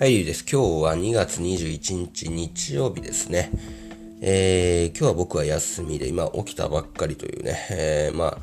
[0.00, 0.46] はい、ゆうです。
[0.48, 3.50] 今日は2月21日日曜日ですね。
[4.20, 8.38] えー、今日は僕は休みで、今起きたばっかりというね、えー、まあ、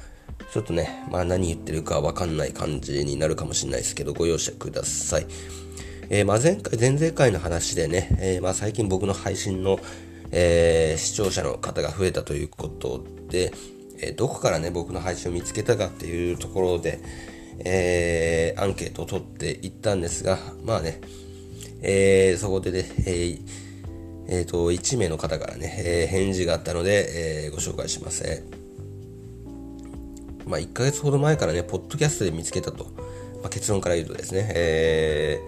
[0.52, 5.28] ちょっとね、まあ何言ってるかわかんない感じになるかもしれないですけど、ご容赦ください。
[6.10, 9.79] えー、まあ前回、前々回の話でね、えー、まあ最近僕の配信の、
[10.31, 13.53] えー、視聴者の方が増えたということで、
[14.01, 16.99] えー、どこからね、僕の配信を見つけたかっていうところで、
[17.59, 20.99] えー、アンケートを取っていったんですが、まあね、
[21.88, 23.66] えー、そこでね、えー
[24.27, 28.44] えー、と、1名の方からね、えー、返事があったので、えー、ご紹介します。
[30.48, 32.85] まあ、1ヶ月ほど前からね、ポッドキャストで見つけたと。
[33.41, 35.39] まあ、結論から言うとですね、え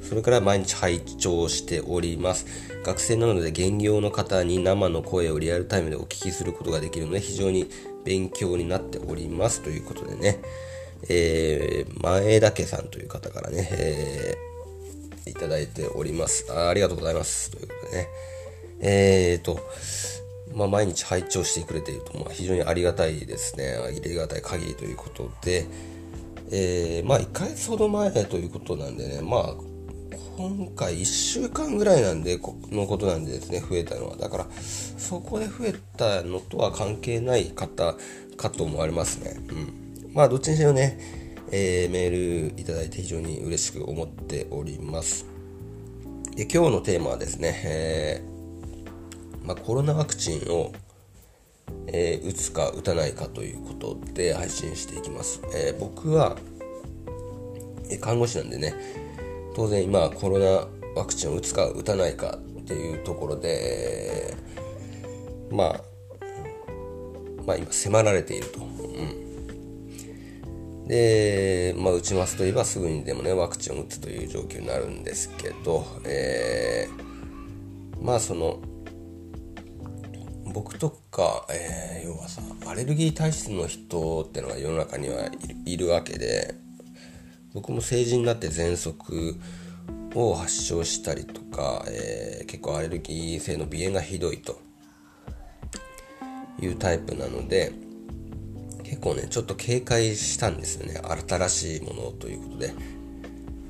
[0.00, 2.46] ー、それから毎日拝聴しております。
[2.84, 7.70] 学生なので、現業の方に生の声をリアルタイムでお聞きすることができるので、非常に
[8.04, 9.62] 勉強になっております。
[9.62, 10.40] ということでね、
[11.08, 14.53] えー、前田家さんという方からね、えー
[15.26, 16.68] いただいておりますあ。
[16.68, 17.50] ありがとうございます。
[17.50, 18.08] ということでね。
[18.80, 19.60] えーと、
[20.54, 23.76] まあ、毎日拝聴してくれていると、まあ、非常にありがたいですね。
[23.76, 25.66] ありがたい限りということで、
[26.50, 29.54] えー、まあ、1ヶ月ほど前ということなんでね、まあ、
[30.36, 32.38] 今回1週間ぐらいなんで、
[32.70, 34.16] のことなんでですね、増えたのは。
[34.16, 34.46] だから、
[34.98, 37.94] そこで増えたのとは関係ない方
[38.36, 39.36] かと思われますね。
[39.48, 40.12] うん。
[40.12, 45.26] まあ、どっちにしろね、えー、メールいただいて非常に嬉しく思っております。
[46.36, 50.72] で今日のテーマはですね、えー、まあ、コロナワクチンを、
[51.86, 55.42] えー、打つか打たないかということで配信していきます。
[55.54, 56.36] え僕は、
[57.88, 58.74] え看護師なんでね、
[59.54, 64.34] 当然今コロナワクチンを打つか打たないかっていうところで、
[65.50, 65.80] まあ、
[67.46, 68.83] まあ今迫られていると。
[70.86, 78.60] で、まあ、打ちますといえばすぐにでもね、ワクチンを打つという状況になるんですけど、えー、まあその、
[80.52, 85.30] 僕とか、えー、要はさ、アレルギー体質の人ってのが世の中には
[85.64, 86.54] いるわけで、
[87.54, 89.36] 僕も成人になって喘息
[90.14, 94.60] を発症したりとか、えー、結構アレルギー性の鼻炎がひどいと
[96.60, 97.72] いうタイプなので、
[98.84, 101.00] 結構ね、ちょっと警戒したんですよね。
[101.28, 102.72] 新しいものということで。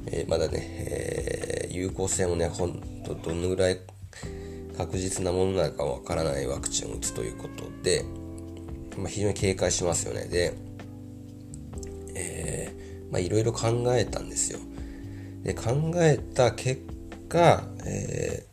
[0.07, 3.81] えー、まだね、えー、有効性もね、ほんとどのぐらい
[4.77, 8.05] 確実なものなのかわからないワクチンを打つということで、
[8.99, 10.27] まあ、非常に警戒しますよね。
[10.27, 10.53] で、
[12.15, 14.59] えー、まあいろいろ考えたんですよ。
[15.43, 16.83] で、考えた結
[17.29, 18.45] 果、え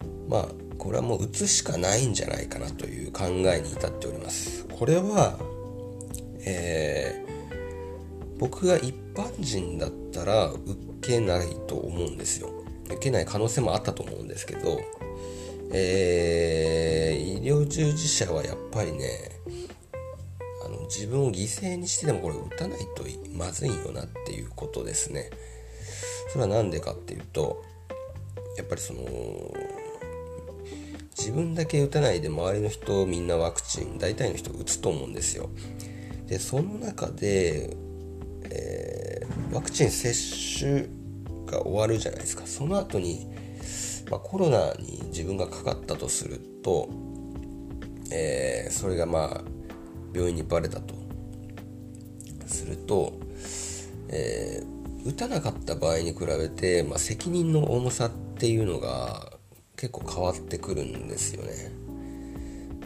[0.00, 0.48] ー、まあ、
[0.78, 4.66] これはもう打つしかないんじゃないかなという考えに至っております。
[4.66, 5.38] これは、
[6.44, 10.60] えー、僕が一般人だったら受
[11.00, 12.50] けないと思うんですよ。
[12.86, 14.80] 受けない可能性もあったと思うんですけど、
[15.72, 19.08] えー、医療従事者はやっぱりね
[20.64, 23.04] あの自分を犠牲にしてでもこれ打たないと
[23.36, 25.30] まずいよなっていうことですね。
[26.32, 27.62] それは何でかっていうと
[28.56, 29.02] やっぱりその
[31.16, 35.50] 自分だけ打たないで周りの人みんなワクチン大体の人打つと思うんですよ。
[36.32, 37.76] でその中で、
[38.44, 40.14] えー、ワクチン接
[40.58, 40.86] 種
[41.44, 43.26] が終わるじゃないですかその後に、
[44.10, 46.88] まあ、コロナに自分がかかったとすると、
[48.10, 49.40] えー、それがまあ
[50.14, 50.94] 病院にバレたと
[52.46, 53.12] すると、
[54.08, 59.36] えー、打たなかった場合に比べて、まあ、責任の重さっていうのが
[59.76, 61.72] 結構変わってくるんですよね。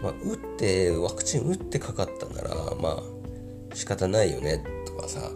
[0.02, 3.15] まあ、打ってワクチン打ってかかったならまあ
[3.74, 5.30] 仕方ないよねとかさ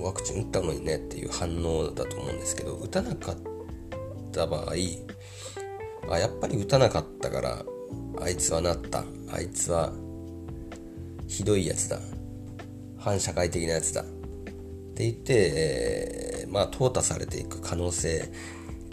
[0.00, 3.36] ワクチン打ったのにねっていう反応だと思うんですけど打たなかっ
[4.32, 4.72] た場合
[6.10, 7.64] あやっぱり打たなかったから
[8.20, 9.92] あいつはなったあいつは
[11.26, 11.98] ひどいやつだ
[12.98, 14.04] 反社会的なやつだっ
[14.94, 15.52] て言って、
[16.44, 18.30] えー、まあ淘汰されていく可能性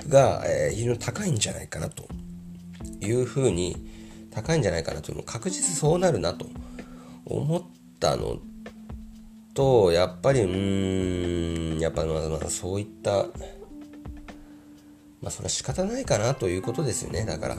[0.08, 2.08] が、えー、非常に高いんじゃないかなと
[3.02, 3.76] いうふうに
[4.32, 6.48] 高いんじゃないかなというの確実そうなるなと
[7.26, 7.62] 思っ
[8.00, 8.40] たの
[9.54, 13.28] と、やっぱり、うーん、やっぱまあまあそういった、
[15.22, 17.58] まあそれは仕方ないかなということですよね、だから。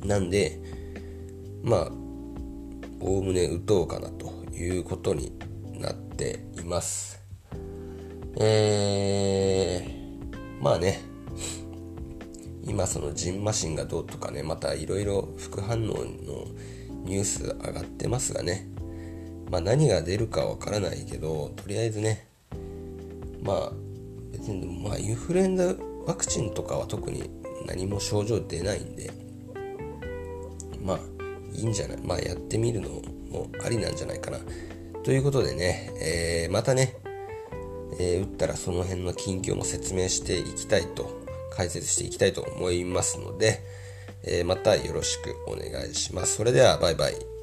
[0.00, 0.60] うん、なんで、
[1.62, 1.90] まあ、
[3.00, 5.32] おおむね打とうかなということに
[5.74, 7.20] なっています。
[8.40, 11.00] えー、まあね、
[12.64, 16.46] 今そのジンマシンがどうとかね、またいろいろ副反応の
[17.04, 18.68] ニュース上がってますがね、
[19.50, 22.26] まあ、何が出るかわからないけどとりあえずね。
[23.42, 23.72] まあ
[24.32, 25.74] 別にまあインフルエンザ
[26.06, 27.30] ワクチンとかは特に
[27.66, 29.10] 何も症状出ないんで
[30.82, 30.98] まあ
[31.52, 31.98] いいんじゃない？
[32.02, 32.88] まあやってみるの
[33.30, 34.38] もありなんじゃないかな。
[35.02, 36.96] ということでね、えー、またね、
[37.98, 43.60] えー、打ったらその辺の近況も説明していきたいと解説していきたいと思いますので、
[44.24, 46.36] え、またよろしくお願いします。
[46.36, 47.37] それではバイバイ。